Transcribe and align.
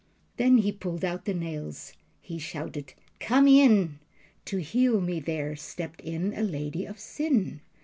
Then 0.37 0.57
he 0.57 0.71
pulled 0.71 1.05
out 1.05 1.25
the 1.25 1.33
nails. 1.35 1.93
He 2.21 2.39
shouted 2.39 2.95
"Come 3.19 3.47
in." 3.47 3.99
To 4.45 4.57
heal 4.57 4.99
me 4.99 5.19
there 5.19 5.55
stepped 5.55 6.01
in 6.01 6.33
a 6.33 6.41
lady 6.41 6.87
of 6.87 6.97
sin. 6.99 7.61